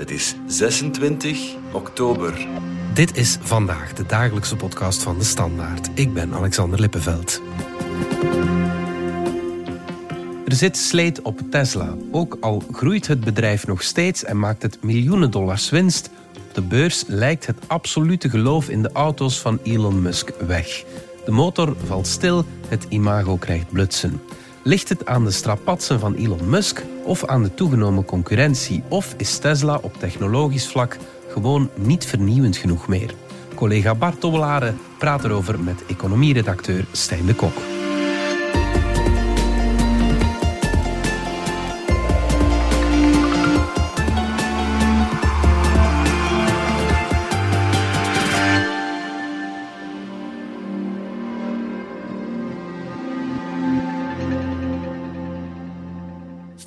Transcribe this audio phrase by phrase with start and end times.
[0.00, 2.46] Het is 26 oktober.
[2.94, 5.88] Dit is vandaag de dagelijkse podcast van de Standaard.
[5.94, 7.42] Ik ben Alexander Lippenveld.
[10.46, 11.94] Er zit sleet op Tesla.
[12.10, 16.62] Ook al groeit het bedrijf nog steeds en maakt het miljoenen dollars winst, op de
[16.62, 20.84] beurs lijkt het absolute geloof in de auto's van Elon Musk weg.
[21.24, 24.20] De motor valt stil, het imago krijgt blutsen.
[24.62, 28.82] Ligt het aan de strapatsen van Elon Musk of aan de toegenomen concurrentie?
[28.88, 30.96] Of is Tesla op technologisch vlak
[31.28, 33.14] gewoon niet vernieuwend genoeg meer?
[33.54, 37.79] Collega Bart Tobbelare praat erover met economieredacteur Stijn de Kok.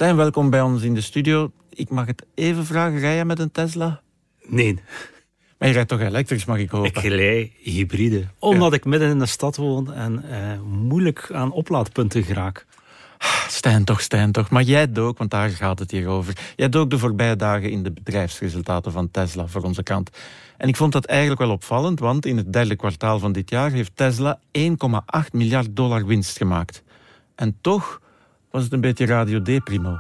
[0.04, 1.52] Stijn, welkom bij ons in de studio.
[1.70, 4.02] Ik mag het even vragen, rij je met een Tesla?
[4.48, 4.80] Nee.
[5.58, 6.90] Maar je rijdt toch elektrisch, mag ik hopen?
[6.90, 8.28] Ik rij hybride.
[8.40, 12.66] Omdat ik midden in de stad woon en eh, moeilijk aan oplaadpunten geraak.
[13.48, 14.50] Stijn toch, Stijn toch.
[14.50, 16.38] Maar jij dook, want daar gaat het hier over.
[16.56, 20.10] Jij dook de voorbije dagen in de bedrijfsresultaten van Tesla voor onze kant.
[20.58, 23.72] En ik vond dat eigenlijk wel opvallend, want in het derde kwartaal van dit jaar
[23.72, 24.72] heeft Tesla 1,8
[25.32, 26.84] miljard dollar winst gemaakt.
[27.36, 28.02] En toch
[28.54, 30.00] was het een beetje radio deprimo.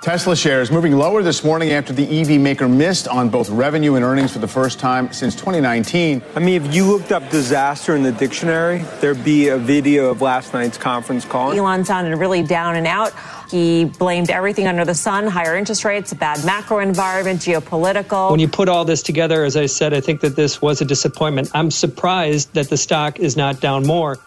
[0.00, 4.04] Tesla shares moving lower this morning after the EV maker missed on both revenue and
[4.04, 6.22] earnings for the first time since 2019.
[6.36, 10.20] I mean, if you looked up disaster in the dictionary, there'd be a video of
[10.20, 11.52] last night's conference call.
[11.52, 13.12] Elon sounded really down and out.
[13.50, 18.30] He blamed everything under the sun higher interest rates, a bad macro environment, geopolitical.
[18.30, 20.84] When you put all this together, as I said, I think that this was a
[20.84, 21.50] disappointment.
[21.54, 24.18] I'm surprised that the stock is not down more.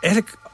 [0.00, 0.47] Eigenlijk op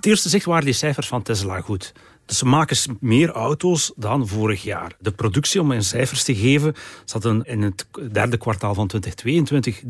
[0.00, 1.92] het eerste zicht waren die cijfers van Tesla goed.
[2.26, 4.92] Dus ze maken meer auto's dan vorig jaar.
[4.98, 9.82] De productie, om in cijfers te geven, zat in het derde kwartaal van 2022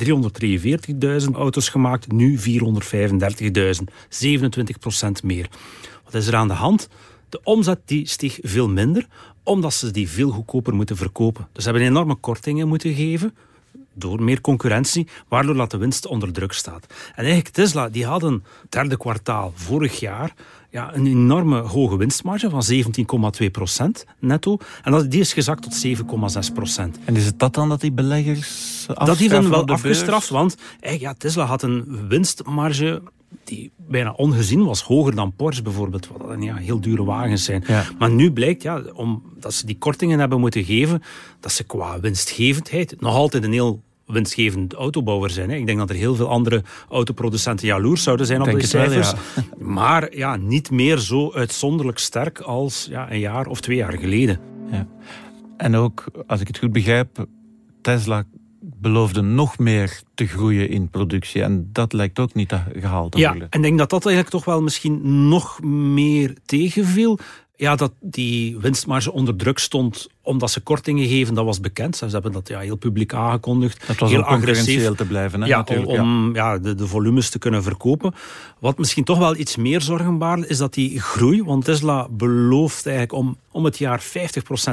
[1.24, 2.44] 343.000 auto's gemaakt, nu 435.000.
[4.08, 5.48] 27 procent meer.
[6.04, 6.88] Wat is er aan de hand?
[7.28, 9.06] De omzet die stieg veel minder,
[9.42, 11.48] omdat ze die veel goedkoper moeten verkopen.
[11.52, 13.34] Dus ze hebben enorme kortingen moeten geven,
[14.00, 16.86] door meer concurrentie, waardoor dat de winst onder druk staat.
[17.08, 20.34] En eigenlijk Tesla, die hadden derde kwartaal vorig jaar
[20.70, 22.62] ja, een enorme hoge winstmarge van
[23.42, 24.58] 17,2 procent netto.
[24.82, 25.86] En dat, die is gezakt tot
[26.48, 26.98] 7,6 procent.
[27.04, 30.56] En is het dat dan dat die beleggers Dat heeft wel afgestraft, want
[30.98, 33.02] ja, Tesla had een winstmarge
[33.44, 37.64] die bijna ongezien was, hoger dan Porsche bijvoorbeeld, wat dan ja, heel dure wagens zijn.
[37.98, 41.02] Maar nu blijkt, ja, omdat ze die kortingen hebben moeten geven,
[41.40, 45.50] dat ze qua winstgevendheid nog altijd een heel winstgevend autobouwer zijn.
[45.50, 45.56] Hè.
[45.56, 49.12] Ik denk dat er heel veel andere autoproducenten jaloers zouden zijn op die cijfers.
[49.58, 54.40] Maar ja, niet meer zo uitzonderlijk sterk als ja, een jaar of twee jaar geleden.
[54.70, 54.86] Ja.
[55.56, 57.26] En ook, als ik het goed begrijp,
[57.82, 58.24] Tesla
[58.60, 61.42] beloofde nog meer te groeien in productie.
[61.42, 64.44] En dat lijkt ook niet gehaald te ja, en ik denk dat dat eigenlijk toch
[64.44, 67.18] wel misschien nog meer tegenviel.
[67.60, 71.96] Ja, dat die winstmarge onder druk stond omdat ze kortingen geven, dat was bekend.
[71.96, 73.86] Ze hebben dat ja, heel publiek aangekondigd.
[73.86, 75.40] Dat was heel agressief te blijven.
[75.40, 76.58] Hè, ja, om ja.
[76.58, 78.14] de, de, volumes te kunnen verkopen.
[78.58, 82.86] Wat misschien toch wel iets meer zorgen baart, is dat die groei, want Tesla belooft
[82.86, 84.04] eigenlijk om, om het jaar 50%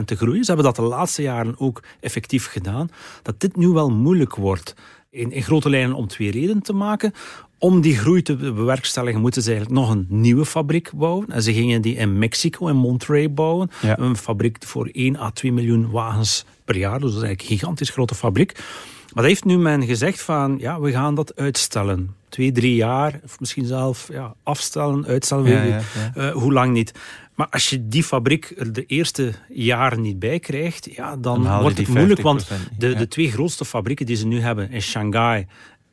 [0.05, 0.43] te groeien.
[0.43, 2.89] Ze hebben dat de laatste jaren ook effectief gedaan.
[3.21, 4.75] Dat dit nu wel moeilijk wordt.
[5.09, 7.13] In, in, grote lijnen om twee redenen te maken.
[7.59, 11.29] Om die groei te bewerkstelligen moeten ze eigenlijk nog een nieuwe fabriek bouwen.
[11.29, 13.69] En ze gingen die in Mexico, in Monterrey bouwen.
[13.81, 17.00] Een fabriek voor 1 à 2 miljoen wagens per jaar.
[17.00, 18.53] Dus dat is eigenlijk een gigantisch grote fabriek.
[19.13, 22.16] Maar dat heeft nu men gezegd van, ja, we gaan dat uitstellen.
[22.29, 25.84] Twee, drie jaar, of misschien zelf ja, afstellen, uitstellen,
[26.17, 26.91] uh, hoe lang niet.
[27.35, 31.88] Maar als je die fabriek de eerste jaren niet bij krijgt, ja, dan, wordt het
[31.88, 32.22] moeilijk.
[32.22, 32.47] Want
[32.78, 35.47] de, de twee grootste fabrieken die ze nu hebben in Shanghai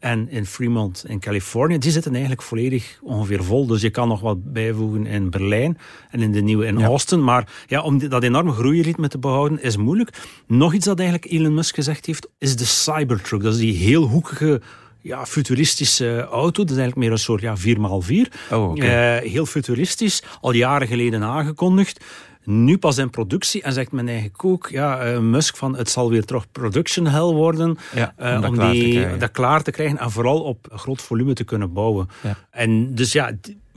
[0.05, 3.67] en in Fremont in Californië, die zitten eigenlijk volledig ongeveer vol.
[3.67, 5.79] Dus je kan nog wat bijvoegen in Berlijn
[6.11, 7.25] en in de nieuwe in Austin.
[7.25, 10.11] Maar ja, om dat enorme groeiritme te behouden is moeilijk.
[10.47, 13.43] Nog iets dat eigenlijk Elon Musk gezegd heeft, is de Cybertruck.
[13.43, 14.61] Dat is die heel hoekige
[15.01, 16.63] ja, futuristische auto.
[16.65, 18.53] Dat is eigenlijk meer een soort ja, 4x4.
[18.53, 18.85] Oh, uh,
[19.17, 22.05] heel futuristisch, al jaren geleden aangekondigd
[22.45, 23.63] nu pas in productie.
[23.63, 27.21] En zegt men eigenlijk ook, ja, uh, Musk van het zal weer terug production hell
[27.21, 27.77] worden.
[27.95, 31.03] Ja, om, uh, dat, om klaar die, dat klaar te krijgen en vooral op groot
[31.03, 32.09] volume te kunnen bouwen.
[32.23, 32.37] Ja.
[32.51, 33.33] En dus ja,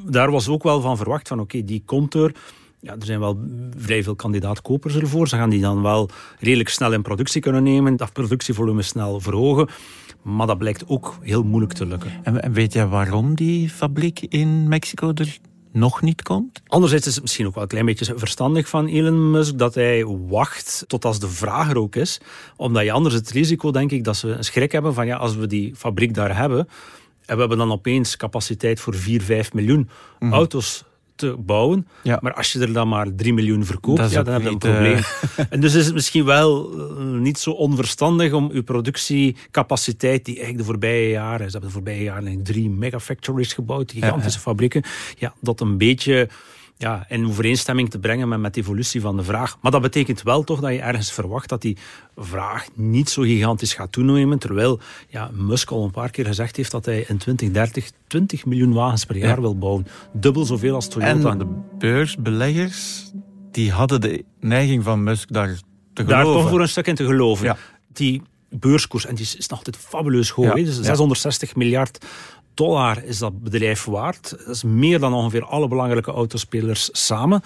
[0.05, 2.31] daar was ook wel van verwacht van oké, die komt er.
[2.79, 3.39] Ja, er zijn wel
[3.77, 5.27] vrij veel kandidaatkopers ervoor.
[5.27, 6.09] Ze gaan die dan wel
[6.39, 9.67] redelijk snel in productie kunnen nemen, dat productievolume snel verhogen.
[10.21, 12.11] Maar dat blijkt ook heel moeilijk te lukken.
[12.23, 15.37] En weet jij waarom die fabriek in Mexico er
[15.71, 16.61] nog niet komt?
[16.67, 20.05] Anderzijds is het misschien ook wel een klein beetje verstandig van Elon Musk dat hij
[20.05, 22.19] wacht tot als de vraag er ook is.
[22.55, 25.35] Omdat je anders het risico, denk ik, dat ze een schrik hebben van ja, als
[25.35, 26.67] we die fabriek daar hebben
[27.25, 30.33] en we hebben dan opeens capaciteit voor 4, 5 miljoen Mhm.
[30.33, 30.83] auto's
[31.17, 31.87] te bouwen.
[32.03, 32.19] Ja.
[32.21, 34.65] Maar als je er dan maar 3 miljoen verkoopt, ja, dan heb je een niet,
[34.65, 35.01] eh, probleem.
[35.53, 40.65] En dus is het misschien wel eh, niet zo onverstandig om uw productiecapaciteit, die eigenlijk
[40.65, 44.83] de voorbije jaren, ze hebben de voorbije jaren drie megafactories gebouwd, gigantische fabrieken,
[45.17, 46.29] ja, dat een beetje
[46.77, 49.57] ja, in overeenstemming te brengen met, met de evolutie van de vraag.
[49.61, 51.77] Maar dat betekent wel toch dat je ergens verwacht dat die
[52.17, 54.79] vraag niet zo gigantisch gaat toenemen, terwijl
[55.09, 59.05] ja, Musk al een paar keer gezegd heeft dat hij in 2030 20 miljoen wagens
[59.05, 59.41] per jaar Ja.
[59.41, 59.87] wil bouwen.
[60.13, 61.29] Dubbel zoveel als Toyota.
[61.31, 61.47] En de
[61.77, 63.11] beursbeleggers,
[63.51, 65.55] die hadden de neiging van Musk daar
[65.93, 66.41] te daar geloven.
[66.41, 67.45] toch voor een stuk in te geloven.
[67.45, 67.57] Ja.
[67.93, 70.45] Die beurskoers, en die is nog altijd fabuleus hoog.
[70.45, 70.53] Ja.
[70.55, 70.63] hè.
[70.63, 70.83] Dus Ja.
[70.83, 72.05] 660 miljard
[72.57, 74.29] dollar is dat bedrijf waard.
[74.29, 77.41] Dat is meer dan ongeveer alle belangrijke autospelers samen.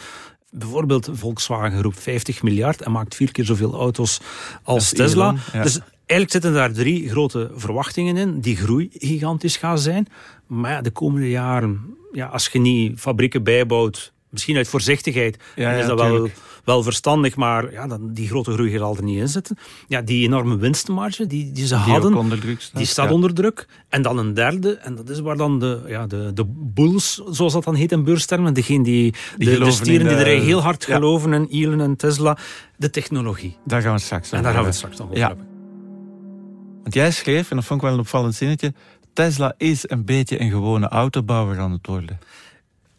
[0.49, 4.19] Bijvoorbeeld Volkswagen roept 50 miljard en maakt vier keer zoveel auto's
[4.63, 5.35] als Dat Tesla.
[5.53, 5.63] Ja.
[5.63, 8.39] Dus eigenlijk zitten daar drie grote verwachtingen in.
[8.39, 10.07] Die groei gigantisch gaat zijn.
[10.47, 15.71] Maar ja, de komende jaren, ja, als je niet fabrieken bijbouwt, misschien uit voorzichtigheid, Ja,
[15.71, 16.19] is dat tuurlijk.
[16.23, 16.29] wel
[16.65, 17.35] verstandig.
[17.35, 19.57] Maar ja, dan, die grote groei gaat er niet in zitten.
[19.87, 22.71] Ja, die enorme winstmarge die, die ze Die hadden, staat.
[22.77, 23.13] die staat Ja.
[23.13, 23.67] onder druk.
[23.89, 27.53] En dan een derde, en dat is waar dan de, ja, de, de bulls, zoals
[27.53, 30.95] dat dan heet in beurstermen, degene die, de, stieren die er heel hard Ja.
[30.95, 32.37] geloven in Elon en Tesla,
[32.77, 33.57] de technologie.
[33.65, 35.27] Daar gaan we straks En over daar gaan we het straks nog over Ja.
[35.27, 35.45] hebben.
[36.81, 38.73] Want jij schreef, en dat vond ik wel een opvallend zinnetje,
[39.13, 42.19] Tesla is een beetje een gewone autobouwer aan het worden.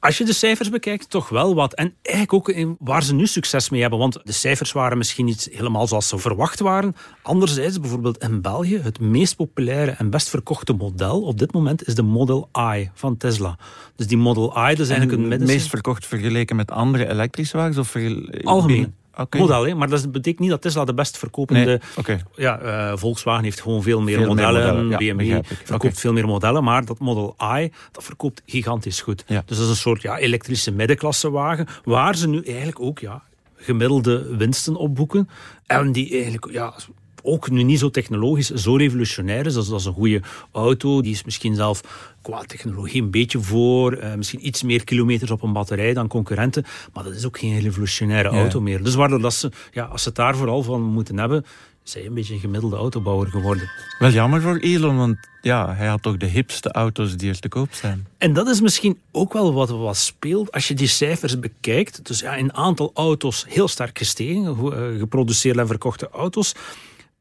[0.03, 1.75] Als je de cijfers bekijkt, toch wel wat.
[1.75, 3.99] En eigenlijk ook in waar ze nu succes mee hebben.
[3.99, 6.95] Want de cijfers waren misschien niet helemaal zoals ze verwacht waren.
[7.23, 11.95] Anderzijds, bijvoorbeeld in België, het meest populaire en best verkochte model op dit moment is
[11.95, 13.59] de Model I van Tesla.
[13.97, 17.09] Dus die Model I, dat is eigenlijk een En het meest verkocht vergeleken met andere
[17.09, 17.79] elektrische wagens?
[17.79, 17.97] Of
[18.45, 18.95] Algemeen.
[19.31, 19.75] Model, hè?
[19.75, 21.81] maar dat betekent niet dat Tesla de best verkopende...
[22.07, 22.19] Nee.
[22.37, 24.89] Ja, eh, Volkswagen heeft gewoon veel meer Veel meer modellen.
[24.89, 26.65] ja, BMW verkoopt veel meer modellen.
[26.65, 29.25] Maar dat Model I, dat verkoopt gigantisch goed.
[29.27, 29.43] Ja.
[29.47, 31.67] Dus dat is een soort ja, elektrische middenklassewagen.
[31.85, 33.23] Waar ze nu eigenlijk ook ja,
[33.57, 35.29] gemiddelde winsten opboeken.
[35.67, 36.75] En die eigenlijk ja,
[37.23, 39.55] ook nu niet zo technologisch, zo revolutionair is.
[39.55, 40.21] Dus dat is een goede
[40.53, 41.01] auto.
[41.03, 41.81] Die is misschien zelf
[42.23, 43.93] qua technologie een beetje voor.
[43.93, 46.65] eh, misschien iets meer kilometers op een batterij dan concurrenten.
[46.93, 48.37] Maar dat is ook geen revolutionaire Ja.
[48.39, 48.83] auto meer.
[48.83, 51.45] Dus waardoor dat ze, ja, als ze het daar vooral van moeten hebben,
[51.83, 53.71] zijn een beetje een gemiddelde autobouwer geworden.
[53.99, 57.49] Wel jammer voor Elon, want ja, hij had toch de hipste auto's die er te
[57.49, 58.07] koop zijn.
[58.19, 62.07] En dat is misschien ook wel wat, wat speelt als je die cijfers bekijkt.
[62.07, 66.55] Dus ja, een aantal auto's heel sterk gestegen, ge- eh, geproduceerde en verkochte auto's.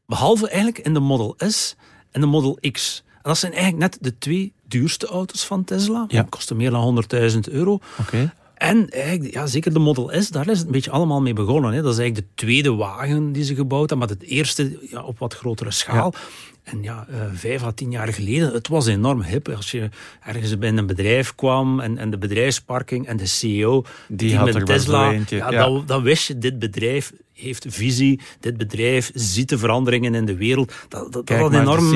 [0.06, 1.76] Behalve eigenlijk in de Model S
[2.10, 3.02] en de Model X.
[3.06, 6.04] En dat zijn eigenlijk net de twee duurste auto's van Tesla.
[6.08, 6.20] Ja.
[6.20, 7.78] Die kosten meer dan 100.000 euro.
[8.00, 8.32] Oké.
[8.54, 11.72] En eigenlijk, ja, zeker de Model S, daar is het een beetje allemaal mee begonnen.
[11.72, 11.82] Hè.
[11.82, 15.18] Dat is eigenlijk de tweede wagen die ze gebouwd hebben, maar het eerste ja, op
[15.18, 16.14] wat grotere schaal.
[16.62, 19.48] En ja, eh, vijf à tien jaar geleden, het was enorm hip.
[19.48, 19.88] Als je
[20.24, 24.54] ergens bij een bedrijf kwam en, en de bedrijfsparking en de CEO, Die had met
[24.54, 25.58] er Tesla, eentje, ja, ja.
[25.58, 30.36] Dan, dan wist je, dit bedrijf heeft visie, dit bedrijf ziet de veranderingen in de
[30.36, 30.72] wereld.
[30.88, 31.90] Dat, dat, Kijk enorm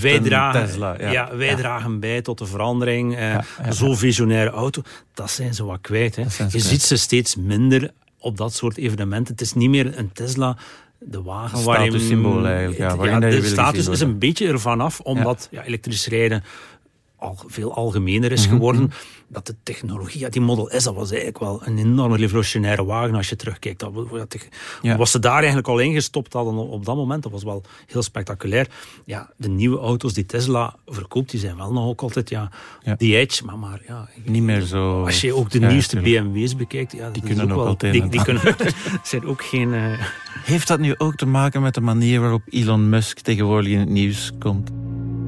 [0.00, 1.10] wij een dragen, Tesla, ja.
[1.10, 1.56] ja, wij Ja.
[1.56, 3.16] dragen bij tot de verandering.
[3.16, 4.82] Eh, ja, Zo'n visionaire auto,
[5.14, 6.16] dat zijn ze wat kwijt.
[6.16, 6.22] Hè.
[6.22, 6.52] Je kwijt.
[6.62, 9.32] ziet ze steeds minder op dat soort evenementen.
[9.32, 10.56] Het is niet meer een Tesla,
[10.98, 11.90] de wagen waarin...
[11.90, 15.64] statussymbool eigenlijk, ja, je de status is een beetje ervan af, omdat ja.
[15.64, 16.44] elektrisch rijden
[17.18, 18.90] al veel algemener is geworden.
[19.28, 23.14] Dat de technologie, ja, die Model S, dat was eigenlijk wel een enorme revolutionaire wagen
[23.14, 23.80] als je terugkijkt.
[23.80, 24.48] Dat, wa- wat, ik-
[24.82, 24.96] Ja.
[24.96, 28.66] Wat ze daar eigenlijk al ingestopt hadden op, dat moment, dat was wel heel spectaculair.
[29.04, 32.50] Ja, de nieuwe auto's die Tesla verkoopt, die zijn wel nog ook altijd ja,
[32.82, 32.94] Ja.
[32.96, 35.04] die edge, maar, maar ja, Niet meer zo...
[35.04, 36.00] als je ook de nieuwste.
[36.00, 38.42] BMW's bekijkt, ja, die kunnen ook wel een die, kunnen,
[39.02, 39.74] zijn ook geen.
[39.74, 39.82] eh,
[40.44, 43.88] Heeft dat nu ook te maken met de manier waarop Elon Musk tegenwoordig in het
[43.88, 44.70] nieuws komt?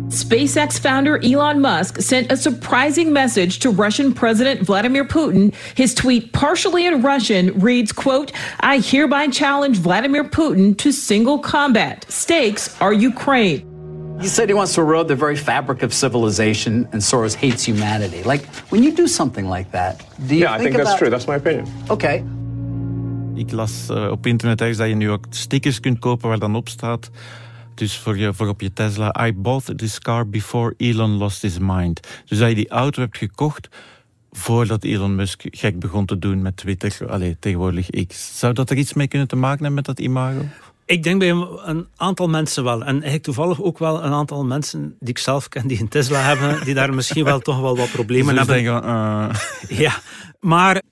[0.09, 5.55] SpaceX founder Elon Musk sent a surprising message to Russian President Vladimir Putin.
[5.75, 12.07] His tweet, partially in Russian, reads, quote, I hereby challenge Vladimir Putin to single combat.
[12.09, 13.67] Stakes are Ukraine.
[14.19, 18.23] He said he wants to erode the very fabric of civilization, and Soros hates humanity.
[18.23, 21.11] Like, when you do something like that, do you Yeah, I think that's true.
[21.11, 21.67] That's my opinion.
[21.91, 22.25] Okay.
[23.35, 26.55] Ik las eh, op internet ergens dat je nu ook stickers kunt kopen waar dan
[26.55, 27.11] op staat.
[27.79, 29.27] Dus voor, je, voor op je Tesla.
[29.27, 32.01] I bought this car before Elon lost his mind.
[32.25, 33.69] Dus dat je die auto hebt gekocht
[34.31, 37.11] voordat Elon Musk gek begon te doen met Twitter.
[37.11, 38.39] Allee, tegenwoordig X.
[38.39, 40.45] Zou dat er iets mee kunnen te maken hebben met dat imago?
[40.85, 41.31] Ik denk bij
[41.65, 42.81] een aantal mensen wel.
[42.81, 46.21] En eigenlijk toevallig ook wel een aantal mensen die ik zelf ken die een Tesla
[46.21, 48.65] hebben, die daar misschien wel toch wel wat problemen Dus hebben.
[48.65, 49.79] denken, uh...
[49.85, 49.93] Ja,
[50.41, 50.83] maar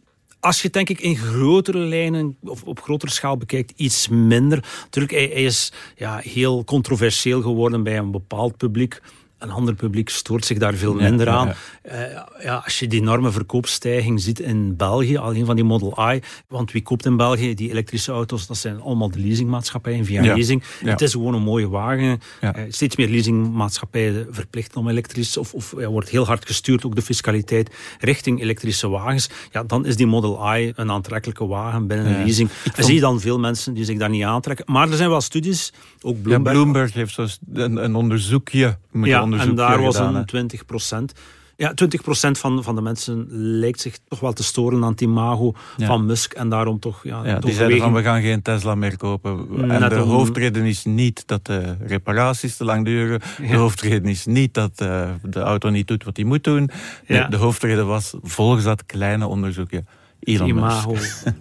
[0.47, 4.65] als je denk ik in grotere lijnen of op grotere schaal bekijkt, iets minder.
[4.83, 9.01] Natuurlijk, hij, hij is ja, heel controversieel geworden bij een bepaald publiek.
[9.39, 11.47] Een ander publiek stoort zich daar veel minder aan.
[11.47, 11.55] ja.
[11.93, 16.21] Uh, ja, als je die enorme verkoopstijging ziet in België, alleen van die Model I.
[16.49, 18.47] Want wie koopt in België die elektrische auto's?
[18.47, 20.63] Dat zijn allemaal de leasingmaatschappijen via leasing.
[20.85, 22.21] Het is gewoon een mooie wagen.
[22.41, 27.03] Uh, steeds meer leasingmaatschappijen verplichten om elektrisch, of, of wordt heel hard gestuurd, ook de
[27.03, 29.29] fiscaliteit, richting elektrische wagens.
[29.53, 32.49] Ja, dan is die Model I een aantrekkelijke wagen binnen een leasing.
[32.49, 34.65] En vond- zie je dan veel mensen die zich daar niet aantrekken.
[34.73, 36.55] Maar er zijn wel studies, ook Bloomberg.
[36.57, 37.19] Bloomberg heeft
[37.53, 38.79] een, een onderzoekje.
[38.93, 41.13] moet En daar was gedaan, een 20 procent.
[41.59, 45.55] Ja, 20% van, van de mensen lijkt zich toch wel te storen aan het imago
[45.77, 45.87] Ja.
[45.87, 46.33] van Musk.
[46.33, 49.47] En daarom toch ja, Ja, die zeiden van we gaan geen Tesla meer kopen.
[49.71, 53.21] En de om- hoofdreden is niet dat de reparaties te lang duren.
[53.49, 56.67] De hoofdreden is niet dat eh, de auto niet doet wat hij moet doen.
[57.07, 57.27] De, Ja.
[57.29, 59.85] de hoofdreden was volgens dat kleine onderzoekje
[60.21, 60.93] Elon imago.
[60.93, 61.25] Musk.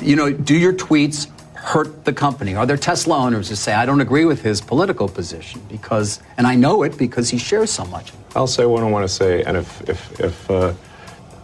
[0.00, 1.28] You know, do your tweets
[1.64, 2.54] hurt the company?
[2.54, 6.46] Are there Tesla owners who say, I don't agree with his political position because, and
[6.46, 8.12] I know it because he shares so much?
[8.36, 10.72] I'll say what I want to say, and if if if, uh,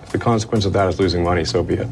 [0.03, 1.89] if the consequence of that is losing money, so be it.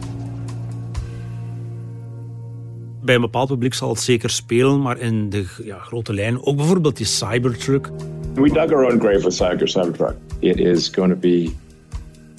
[3.02, 6.56] Bij een bepaald publiek zal het zeker spelen, maar in de ja, grote lijnen, ook
[6.56, 7.90] bijvoorbeeld die Cybertruck.
[8.34, 10.16] We dug our own grave with Cyber Cybertruck.
[10.38, 11.50] It is going to be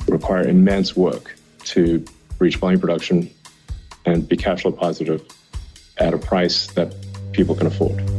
[0.06, 1.82] require immense work to
[2.38, 3.30] reach volume production
[4.04, 5.22] and be cash flow positive
[6.00, 6.94] at a price that
[7.32, 8.19] people can afford.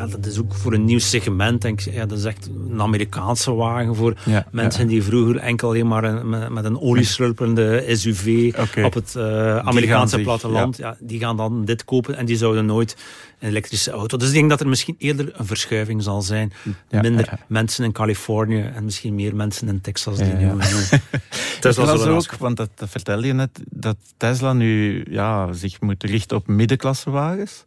[0.00, 1.62] Ja, dat is ook voor een nieuw segment.
[1.62, 5.88] Denk ja, dat is echt een Amerikaanse wagen voor Ja, mensen die vroeger enkel alleen
[5.88, 8.52] maar een- met, met een olieslurpende SUV
[8.84, 10.76] op het eh, Amerikaanse zich- platteland.
[10.76, 10.96] Ja.
[11.00, 12.96] die gaan dan dit kopen en die zouden nooit
[13.38, 14.16] een elektrische auto.
[14.16, 16.52] Dus ik denk dat er misschien eerder een verschuiving zal zijn.
[16.90, 20.50] Minder mensen in Californië en misschien meer mensen in Texas die nu.
[21.60, 26.36] Tesla ook, want dat, dat vertelde je net, dat Tesla nu ja, zich moet richten
[26.36, 27.64] op middenklassewagens.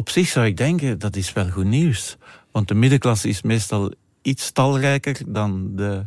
[0.00, 2.16] Op zich zou ik denken, dat is wel goed nieuws.
[2.52, 3.92] Want de middenklasse is meestal
[4.22, 6.04] iets talrijker dan de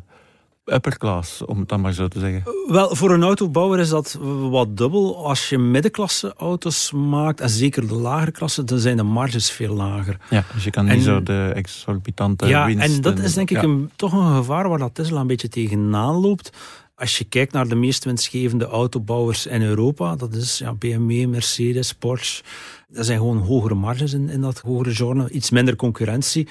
[0.66, 2.44] upper class, om het dan maar zo te zeggen.
[2.68, 4.20] Wel, voor een autobouwer is dat
[4.50, 5.26] wat dubbel.
[5.28, 9.76] Als je middenklasse auto's maakt, en zeker de lagere klasse, dan zijn de marges veel
[9.76, 10.18] lager.
[10.30, 12.96] Ja, dus je kan niet zo de exorbitante ja, winst...
[12.96, 13.64] en dat is denk ik ja.
[13.64, 16.58] een, toch een gevaar waar dat Tesla een beetje tegenaan loopt.
[16.96, 21.94] Als je kijkt naar de meest winstgevende autobouwers in Europa, dat is ja, BMW, Mercedes,
[21.94, 22.44] Porsche.
[22.88, 26.48] Dat zijn gewoon hogere marges in, in dat hogere genre, iets minder concurrentie.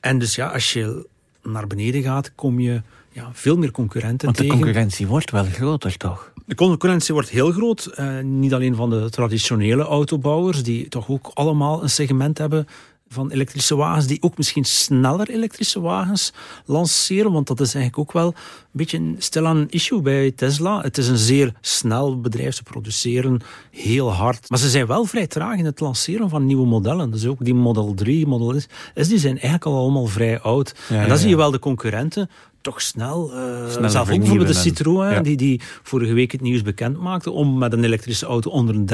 [0.00, 1.06] En dus ja, als je
[1.42, 2.82] naar beneden gaat, kom je
[3.12, 4.58] ja, veel meer concurrenten Want de tegen.
[4.58, 6.32] concurrentie wordt wel groter, toch?
[6.46, 7.86] De concurrentie wordt heel groot.
[7.86, 12.66] eh, niet alleen van de traditionele autobouwers, die toch ook allemaal een segment hebben
[13.12, 16.32] van elektrische wagens, die ook misschien sneller elektrische wagens
[16.64, 17.32] lanceren.
[17.32, 18.34] Want dat is eigenlijk ook wel een
[18.72, 20.80] beetje een stilaan issue bij Tesla.
[20.80, 22.54] Het is een zeer snel bedrijf.
[22.54, 23.40] Ze produceren
[23.70, 24.50] heel hard.
[24.50, 27.10] Maar ze zijn wel vrij traag in het lanceren van nieuwe modellen.
[27.10, 28.60] Dus ook die Model 3, Model
[28.94, 30.74] S, die zijn eigenlijk al allemaal vrij oud.
[30.88, 34.18] Ja, en ja, dan zie je wel de concurrenten toch snel, eh Sneller zelf ook
[34.18, 35.20] bijvoorbeeld de Citroën, ja.
[35.20, 38.88] die, die vorige week het nieuws bekend maakte om met een elektrische auto onder een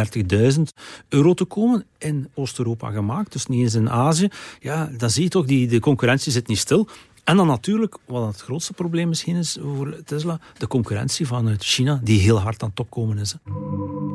[0.57, 0.63] 30.000
[1.09, 1.85] euro te komen.
[1.99, 4.29] In Oost-Europa gemaakt, dus niet eens in Azië.
[4.61, 6.89] Ja, dan zie je toch, die, de concurrentie zit niet stil.
[7.25, 12.01] En dan natuurlijk, wat het grootste probleem misschien is voor Tesla, de concurrentie vanuit China,
[12.03, 13.33] die heel hard aan het opkomen is.
[13.33, 13.53] hè.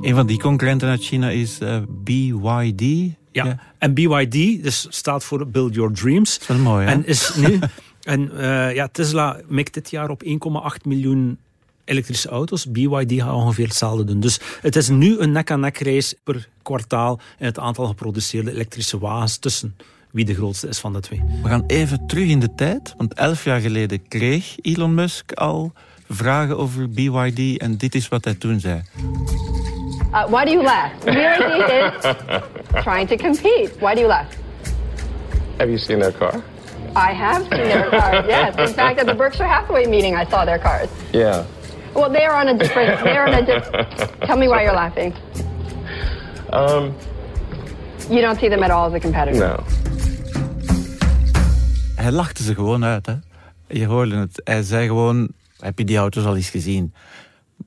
[0.02, 3.14] Een van die concurrenten uit China is eh, BYD.
[3.32, 3.60] Ja.
[3.78, 6.40] en BYD dus staat voor Build Your Dreams.
[6.40, 6.92] Dat is wel mooi, hè?
[6.92, 7.60] En is nu...
[8.04, 10.30] en eh, ja, Tesla mikt dit jaar op 1,8
[10.84, 11.38] miljoen
[11.86, 12.72] elektrische auto's.
[12.72, 14.20] BYD gaat ongeveer hetzelfde doen.
[14.20, 19.38] Dus het is nu een nek-aan-nek race per kwartaal in het aantal geproduceerde elektrische wagens
[19.38, 19.76] tussen
[20.12, 21.22] wie de grootste is van de twee.
[21.44, 25.74] We gaan even terug in de tijd, want elf jaar geleden kreeg Elon Musk al
[26.10, 28.82] vragen over BYD en dit is wat hij toen zei.
[30.14, 30.94] Uh, why do you laugh?
[31.06, 32.16] BYD is
[32.84, 33.72] trying to compete.
[33.80, 34.36] Why do you laugh?
[35.58, 36.42] Have you seen their car?
[36.96, 38.56] I have seen their cars, yes.
[38.58, 40.90] In fact, at the Berkshire Hathaway meeting, I saw their cars.
[41.14, 41.46] Yeah.
[41.94, 43.04] Well, they are on a different.
[43.04, 43.88] They're on a different.
[44.28, 45.14] Tell me why you're laughing.
[46.52, 46.96] Um.
[48.10, 49.40] You don't see them at all as a competitor.
[49.40, 49.64] No.
[51.96, 53.06] Hij lachte ze gewoon uit.
[53.06, 53.14] Hè?
[53.68, 54.42] Je hoorde het.
[54.44, 55.28] Hij zei gewoon,
[55.60, 56.94] heb je die auto's al eens gezien?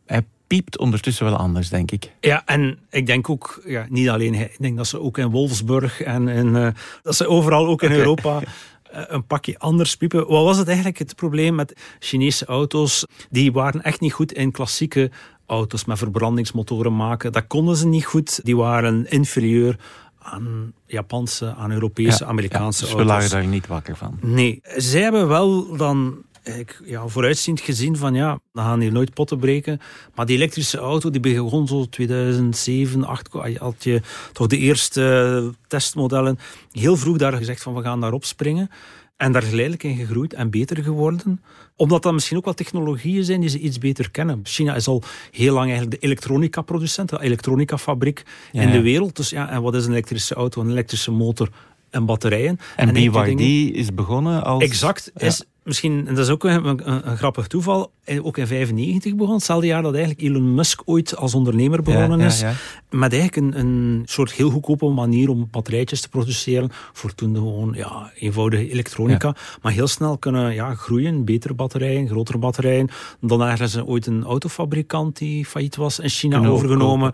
[0.06, 2.12] Hij piept ondertussen wel anders, denk ik.
[2.20, 5.30] Ja, en ik denk ook, ja, niet alleen hij, ik denk dat ze ook in
[5.30, 6.68] Wolfsburg en in, eh,
[7.02, 8.40] dat ze overal ook in Europa
[8.94, 10.26] een pakje anders piepen.
[10.26, 13.06] Wat was het eigenlijk het probleem met Chinese auto's?
[13.30, 15.10] Die waren echt niet goed in klassieke
[15.46, 17.32] auto's met verbrandingsmotoren maken.
[17.32, 18.44] Dat konden ze niet goed.
[18.44, 19.78] Die waren inferieur
[20.18, 23.06] aan Japanse, aan Europese, Amerikaanse dus auto's.
[23.06, 24.18] we lagen daar niet wakker van.
[24.20, 29.14] Nee, zij hebben wel dan ik, ja, vooruitziend gezien van ja, dan gaan hier nooit
[29.14, 29.80] potten breken.
[30.14, 34.00] Maar die elektrische auto die begon zo 2007, 2008, had je
[34.32, 36.38] toch de eerste testmodellen.
[36.72, 38.70] Heel vroeg daar gezegd van we gaan daarop springen.
[39.16, 41.42] En daar geleidelijk in gegroeid en beter geworden.
[41.76, 44.40] Omdat dat misschien ook wel technologieën zijn die ze iets beter kennen.
[44.42, 48.22] China is al heel lang eigenlijk de elektronica-producent, de elektronica-fabriek
[48.52, 49.16] Ja, in de wereld.
[49.16, 50.60] Dus ja, en wat is een elektrische auto?
[50.60, 51.48] Een elektrische motor
[51.90, 52.58] en batterijen.
[52.76, 54.62] En, enkele BYD is begonnen als...
[54.62, 55.12] Exact.
[55.16, 59.14] Is misschien, en dat is ook een, een, een grappig toeval, eh, ook in 95
[59.14, 62.40] begon, hetzelfde jaar dat eigenlijk Elon Musk ooit als ondernemer begonnen ja, is.
[62.40, 62.52] ja.
[62.90, 67.72] Met eigenlijk een, een soort heel goedkope manier om batterijtjes te produceren voor toen gewoon
[67.76, 69.36] ja, eenvoudige elektronica.
[69.62, 72.88] Maar heel snel kunnen ja, groeien, betere batterijen, grotere batterijen.
[73.20, 77.12] Dan ergens er ooit een autofabrikant die failliet was in China overgenomen.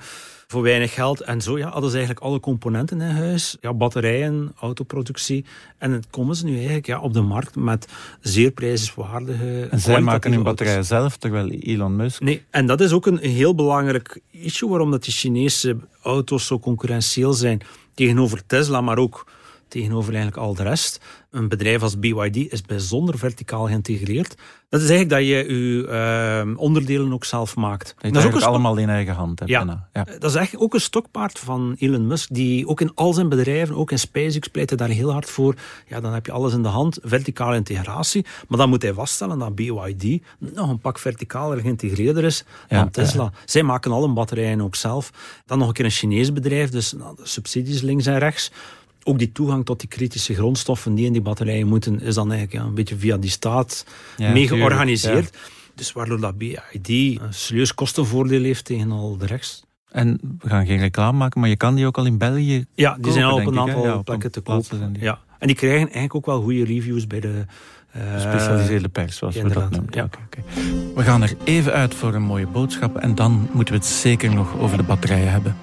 [0.51, 1.21] Voor weinig geld.
[1.21, 3.57] En zo ja, hadden ze eigenlijk alle componenten in huis.
[3.61, 5.45] Ja, batterijen, autoproductie.
[5.79, 7.89] En het komen ze nu eigenlijk ja, op de markt met
[8.21, 12.21] zeer prijzenswaardige En zij maken hun batterijen zelf, terwijl Elon Musk...
[12.21, 16.59] Nee, en dat is ook een heel belangrijk issue waarom dat die Chinese auto's zo
[16.59, 17.61] concurrentieel zijn
[17.95, 19.27] tegenover Tesla, maar ook
[19.69, 21.01] tegenover eigenlijk al de rest.
[21.31, 24.35] Een bedrijf als BYD is bijzonder verticaal geïntegreerd.
[24.69, 27.95] Dat is eigenlijk dat je je eh, onderdelen ook zelf maakt.
[27.99, 29.51] Dat is ook allemaal in eigen hand hebt.
[29.93, 33.29] ja, dat is eigenlijk ook een stokpaard van Elon Musk, die ook in al zijn
[33.29, 35.55] bedrijven, ook in SpaceX, pleit hij daar heel hard voor.
[35.87, 38.27] Ja, dan heb je alles in de hand, verticale integratie.
[38.49, 42.91] Maar dan moet hij vaststellen dat BYD nog een pak verticaler geïntegreerder is Ja, dan
[42.91, 43.23] Tesla.
[43.23, 43.33] ja.
[43.45, 45.11] Zij maken alle batterijen ook zelf.
[45.47, 48.51] Dan nog een keer een Chinees bedrijf, dus nou, de subsidies links en rechts.
[49.03, 52.63] Ook die toegang tot die kritische grondstoffen die in die batterijen moeten, is dan eigenlijk
[52.63, 55.37] ja, een beetje via die staat Ja, mee georganiseerd.
[55.75, 59.65] Dus waardoor dat BID een serieus kostenvoordeel heeft tegen al de rechts.
[59.91, 62.97] En we gaan geen reclame maken, maar je kan die ook al in België Ja,
[63.01, 64.43] die zijn al kopen, op een aantal Ja, plekken te
[64.93, 65.03] die.
[65.03, 65.19] Ja.
[65.39, 67.45] En die krijgen eigenlijk ook wel goede reviews bij de...
[67.91, 69.89] eh, Gespecialiseerde pers, zoals we dat noemen.
[69.91, 70.09] ja.
[70.95, 74.35] We gaan er even uit voor een mooie boodschap en dan moeten we het zeker
[74.35, 75.57] nog over de batterijen hebben.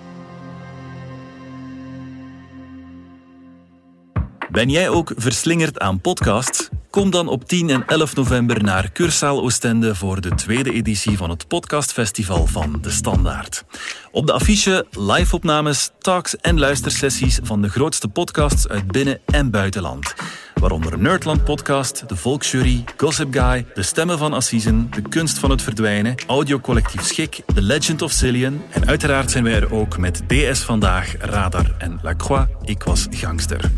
[4.50, 6.70] Ben jij ook verslingerd aan podcasts?
[6.90, 11.30] Kom dan op 10 en 11 november naar Cursaal Oostende voor de tweede editie van
[11.30, 13.64] het podcastfestival van De Standaard.
[14.12, 20.14] Op de affiche live-opnames, talks en luistersessies van de grootste podcasts uit binnen- en buitenland.
[20.54, 25.62] Waaronder Nerdland Podcast, De Volksjury, Gossip Guy, De Stemmen van Assisen, De Kunst van het
[25.62, 30.60] Verdwijnen, Audiocollectief Schik, The Legend of Cillian en uiteraard zijn wij er ook met DS
[30.60, 33.72] Vandaag, Radar en La Croix, Ik Was Gangster.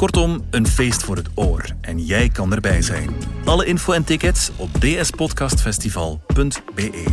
[0.00, 1.64] Kortom, een feest voor het oor.
[1.80, 3.10] En jij kan erbij zijn.
[3.44, 7.04] Alle info en tickets op dspodcastfestival.be.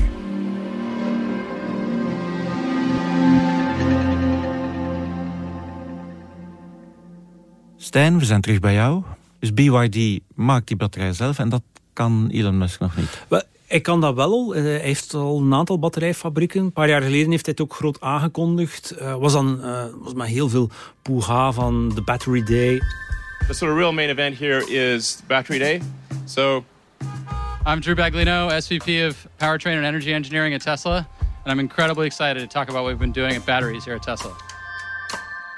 [7.77, 9.03] Stijn, we zijn terug bij jou.
[9.39, 13.25] Dus BYD maakt die batterij zelf en dat kan Elon Musk nog niet.
[13.67, 14.55] Hij kan dat wel.
[14.55, 16.61] Eh, Hij heeft al een aantal batterijfabrieken.
[16.61, 18.91] Een paar jaar geleden heeft hij het ook groot aangekondigd.
[18.91, 20.69] Eh, was dan eh, was met heel veel
[21.01, 22.81] poeha van de Battery Day.
[23.47, 25.81] The sort of real main event here is Battery Day.
[26.25, 26.63] So,
[27.65, 31.07] I'm Drew Baglino, SVP of Powertrain and Energy Engineering at Tesla,
[31.43, 34.03] and I'm incredibly excited to talk about what we've been doing at batteries here at
[34.03, 34.31] Tesla.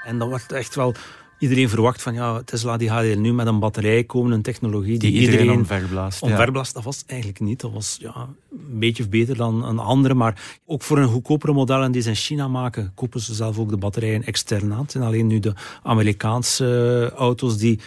[0.04, 0.94] En dan wordt echt wel
[1.40, 4.98] iedereen verwacht van ja, Tesla die gaat hier nu met een batterij komen, een technologie
[4.98, 6.26] die, Die iedereen omverblaast, ja.
[6.26, 6.74] omverblaast.
[6.74, 7.60] Dat was eigenlijk niet.
[7.60, 10.14] Dat was ja, een beetje beter dan een andere.
[10.14, 13.70] Maar ook voor een goedkopere modellen die ze in China maken, kopen ze zelf ook
[13.70, 14.82] de batterijen extern aan.
[14.82, 17.78] Het zijn alleen nu de Amerikaanse auto's die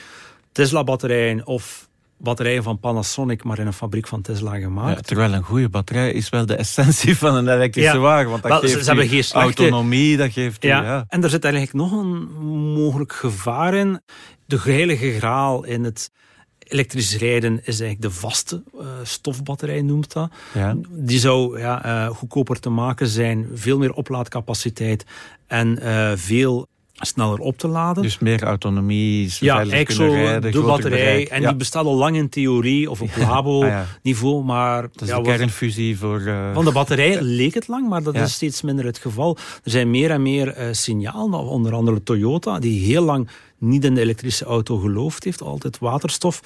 [0.51, 1.89] Tesla-batterijen of
[2.23, 4.95] batterijen van Panasonic, maar in een fabriek van Tesla gemaakt.
[4.95, 7.99] Ja, terwijl een goede batterij is wel de essentie van een elektrische Ja.
[7.99, 8.29] wagen.
[8.29, 10.67] Want dat Wel, geeft ze hebben geen slechte- autonomie, dat geeft u...
[10.67, 10.83] Ja.
[10.83, 11.05] Ja.
[11.07, 12.27] En er zit eigenlijk nog een
[12.73, 14.01] mogelijk gevaar in.
[14.45, 16.11] De heilige graal in het
[16.59, 20.31] elektrisch rijden is eigenlijk de vaste eh, stofbatterij, noemt dat.
[20.53, 20.75] Ja.
[20.89, 25.05] Die zou ja, eh, goedkoper te maken zijn, veel meer oplaadcapaciteit
[25.47, 26.67] en eh, veel
[27.05, 28.03] sneller op te laden.
[28.03, 31.27] Dus meer autonomie, ja, kunnen rijden, de batterij.
[31.29, 31.47] En Ja.
[31.47, 33.27] die bestaat al lang in theorie of op Ah, ja.
[33.27, 34.81] labo-niveau, maar...
[34.81, 36.19] Dat is ja, de kernfusie voor...
[36.21, 39.37] eh, van de batterij leek het lang, maar dat is steeds minder het geval.
[39.63, 43.95] Er zijn meer en meer eh signalen, onder andere Toyota, die heel lang niet in
[43.95, 46.41] de elektrische auto geloofd heeft, altijd waterstof,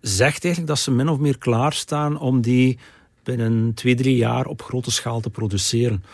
[0.00, 2.78] zegt eigenlijk dat ze min of meer klaarstaan om die
[3.22, 6.04] binnen twee, drie jaar op grote schaal te produceren.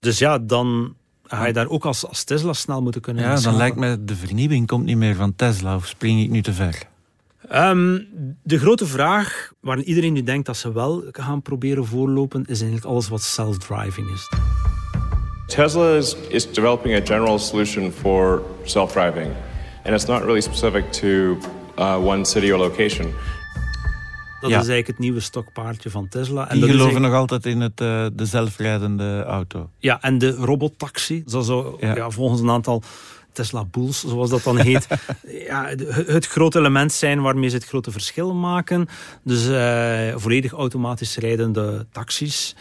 [0.00, 0.94] Dus ja, dan
[1.36, 4.16] ga je daar ook als, als Tesla snel moeten kunnen ja, dan lijkt me de
[4.16, 5.74] vernieuwing komt niet meer van Tesla.
[5.74, 6.82] Of spring ik nu te ver?
[7.48, 7.98] Ehm,
[8.42, 12.84] de grote vraag waar iedereen nu denkt dat ze wel gaan proberen voorlopen, is eigenlijk
[12.90, 14.28] alles wat self-driving is.
[15.46, 19.32] Tesla is, is developing a general solution for self-driving,
[19.84, 21.38] and it's not really specific to
[21.78, 23.06] uh, one city or location.
[24.42, 24.56] Dat Ja.
[24.60, 26.44] is eigenlijk het nieuwe stokpaardje van Tesla.
[26.44, 29.70] Die dat is geloven eigenlijk- nog altijd in het, eh, de zelfrijdende auto.
[29.78, 32.10] Ja, en de robottaxi, zo, zo, ja.
[32.10, 32.82] volgens een aantal
[33.32, 34.86] Tesla Bulls, zoals dat dan heet,
[35.48, 35.66] ja,
[36.06, 38.88] het grote element zijn waarmee ze het grote verschil maken.
[39.24, 42.56] Dus eh, volledig automatisch rijdende taxis.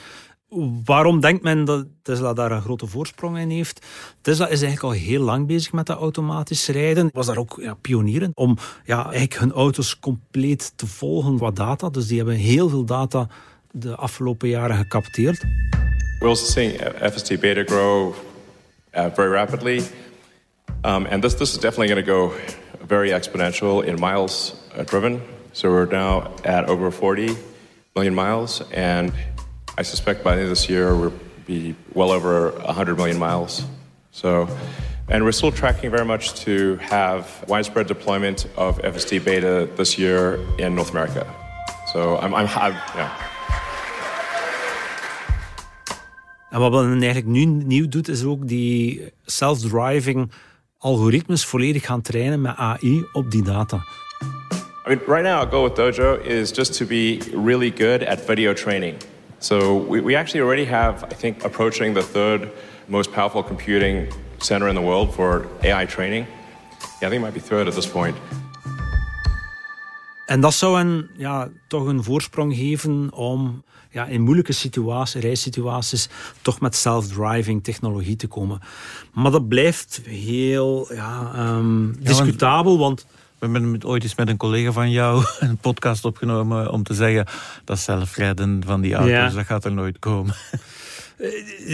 [0.86, 3.86] Waarom denkt men dat Tesla daar een grote voorsprong in heeft?
[4.22, 7.10] Tesla is eigenlijk al heel lang bezig met dat automatisch rijden.
[7.14, 11.90] Was daar ook ja, pionieren om ja, eigenlijk hun auto's compleet te volgen qua data.
[11.90, 13.28] Dus die hebben heel veel data
[13.72, 15.40] de afgelopen jaren gecapteerd.
[16.20, 18.14] We're also seeing FST beta grow
[18.94, 19.78] uh, very rapidly.
[20.86, 22.34] Um, and this, this is definitely going to go
[22.88, 25.22] very exponential in miles uh, driven.
[25.52, 27.38] So we're now at over 40
[27.94, 28.62] million miles.
[28.74, 29.12] And
[29.82, 33.64] I suspect by the end of this year, we'll be well over 100 million miles.
[34.12, 34.48] So,
[35.10, 40.38] and we're still tracking very much to have widespread deployment of FSD beta this year
[40.60, 41.26] in North America.
[41.92, 43.10] So I'm, I'm, I'm yeah.
[46.52, 50.32] En wat men eigenlijk nu nieuw doet, is ook die self-driving
[50.78, 53.84] algoritmes volledig gaan trainen met AI op die data.
[54.86, 58.26] I mean, right now, our goal with Dojo is just to be really good at
[58.26, 58.96] video training.
[59.42, 62.50] So we, we actually already have, I think, approaching the third
[62.88, 66.28] most powerful computing center in the world for AI training.
[67.02, 68.16] Yeah, I think it might be third at this point.
[70.26, 76.10] En dat zou hen ja, toch een voorsprong geven om ja, in moeilijke situaties, reissituaties,
[76.42, 78.60] toch met self-driving technologie te komen.
[79.14, 83.06] Maar dat blijft heel ja, ehm, discutabel, want
[83.42, 87.26] We hebben ooit eens met een collega van jou een podcast opgenomen om te zeggen
[87.64, 89.30] dat zelfrijden van die auto's, Ja.
[89.30, 90.36] dat gaat er nooit komen.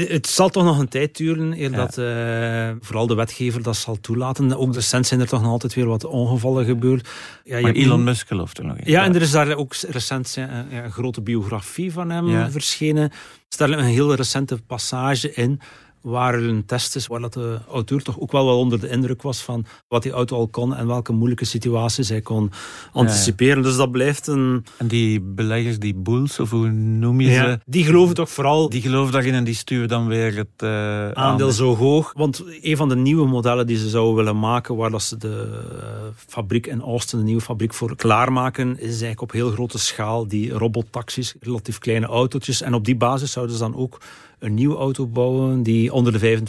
[0.10, 3.99] Het zal toch nog een tijd duren eer dat eh, vooral de wetgever dat zal
[4.01, 4.58] toelaten.
[4.58, 7.10] Ook recent zijn er toch nog altijd weer wat ongevallen gebeurd.
[7.43, 8.91] Ja, maar Elon Musk gelooft er nog in.
[8.91, 13.03] Ja, en er is daar ook recent eh, een grote biografie van hem verschenen.
[13.03, 13.13] Er
[13.49, 15.60] staat een heel recente passage in
[16.01, 18.89] waar er een test is waar dat de auteur toch ook wel wel onder de
[18.89, 22.51] indruk was van wat die auto al kon en welke moeilijke situaties hij kon
[22.91, 23.63] anticiperen.
[23.63, 24.65] Dus dat blijft een...
[24.77, 27.60] En die beleggers, die bulls, of hoe noem je Ja, ze?
[27.65, 28.69] die geloven toch vooral...
[28.69, 32.13] Die geloven daarin en die sturen dan weer het eh, aandeel zo hoog.
[32.15, 35.63] Want een van de nieuwe modellen die ze zouden willen maken, waar dat ze de
[35.81, 35.88] eh,
[36.27, 40.51] fabriek in Austin, een nieuwe fabriek voor klaarmaken, is eigenlijk op heel grote schaal die
[40.51, 42.62] robottaxis, relatief kleine autootjes.
[42.62, 43.97] En op die basis zouden ze dan ook
[44.39, 46.39] een nieuwe auto bouwen die onder de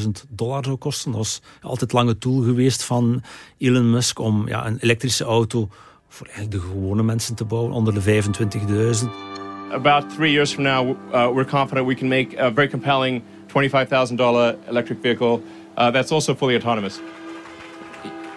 [0.00, 1.10] 25.000 dollar zou kosten.
[1.10, 3.22] Dat was altijd lang het doel geweest van
[3.58, 5.68] Elon Musk om ja, een elektrische auto
[6.08, 8.22] voor eigenlijk de gewone mensen te bouwen onder de
[9.02, 9.08] 25.000.
[9.72, 14.56] About three years from now, uh, we're confident we can make a very compelling $25,000
[14.68, 15.40] electric vehicle
[15.76, 17.00] uh, that's also fully autonomous.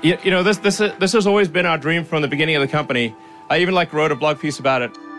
[0.02, 2.62] You, you know, this, this, this has always been our dream from the beginning of
[2.62, 3.16] the company.
[3.50, 5.11] I even like wrote a blog piece about it.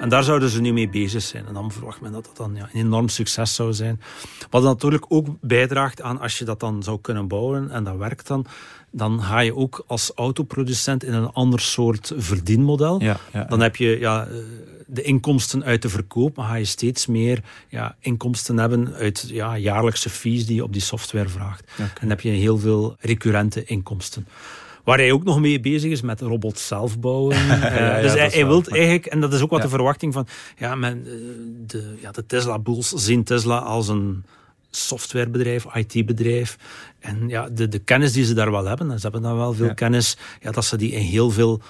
[0.00, 1.46] En daar zouden ze nu mee bezig zijn.
[1.46, 4.00] En dan verwacht men dat dat dan ja, een enorm succes zou zijn.
[4.50, 8.26] Wat natuurlijk ook bijdraagt aan als je dat dan zou kunnen bouwen en dat werkt
[8.26, 8.46] dan,
[8.90, 13.02] dan ga je ook als autoproducent in een ander soort verdienmodel.
[13.02, 14.36] Ja, ja, dan heb je ja, eh,
[14.86, 19.58] de inkomsten uit de verkoop, maar ga je steeds meer ja, inkomsten hebben uit ja,
[19.58, 21.64] jaarlijkse fees die je op die software vraagt.
[21.76, 24.26] En dan heb je heel veel recurrente inkomsten.
[24.84, 27.36] Waar hij ook nog mee bezig is met robots zelf bouwen.
[27.70, 30.26] Eh, ja, dus hij, hij wil eigenlijk, en dat is ook wat de verwachting van,
[30.58, 31.12] ja, men, eh,
[31.66, 34.24] de, ja, de Tesla Bulls zien Tesla als een
[34.70, 36.56] softwarebedrijf, IT-bedrijf.
[36.98, 39.52] En ja, de, de kennis die ze daar wel hebben, en ze hebben daar wel
[39.52, 39.72] veel Ja.
[39.74, 41.60] kennis, ja, dat ze die in heel veel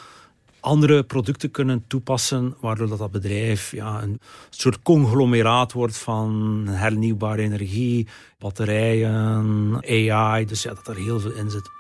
[0.61, 4.21] andere producten kunnen toepassen, waardoor dat, dat bedrijf ja, een
[4.51, 8.07] soort conglomeraat wordt van hernieuwbare energie,
[8.39, 10.45] batterijen, AI.
[10.45, 11.71] Dus ja, dat er heel veel in zit.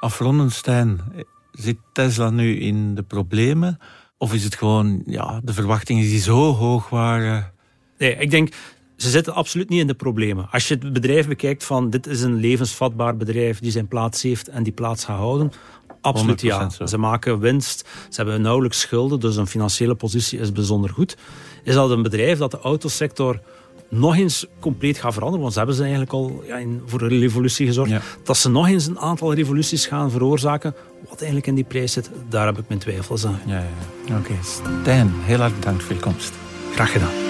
[0.00, 1.00] Afrondend, Stijn,
[1.52, 3.78] zit Tesla nu in de problemen?
[4.18, 7.52] Of is het gewoon ja, de verwachtingen die zo hoog waren?
[7.98, 8.54] Nee, ik denk,
[8.96, 10.48] ze zitten absoluut niet in de problemen.
[10.50, 14.48] Als je het bedrijf bekijkt van dit is een levensvatbaar bedrijf die zijn plaats heeft
[14.48, 15.52] en die plaats gaat houden,
[16.00, 16.70] absoluut ja.
[16.70, 16.86] 100% zo.
[16.86, 21.16] Ze maken winst, ze hebben nauwelijks schulden, dus hun financiële positie is bijzonder goed.
[21.64, 23.40] Is dat een bedrijf dat de autosector
[23.90, 27.20] nog eens compleet gaat veranderen, want ze hebben ze eigenlijk al ja, in, voor een
[27.20, 27.92] revolutie gezorgd,
[28.24, 30.74] dat ze nog eens een aantal revoluties gaan veroorzaken,
[31.08, 33.40] wat eigenlijk in die prijs zit, daar heb ik mijn twijfels aan.
[33.46, 33.64] Ja,
[34.04, 34.18] ja.
[34.18, 36.32] Oké, Stijn, heel hartelijk bedankt voor je komst.
[36.74, 37.29] Graag gedaan.